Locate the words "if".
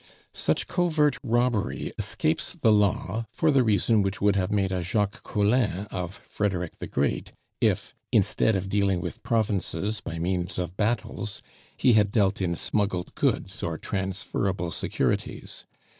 7.61-7.93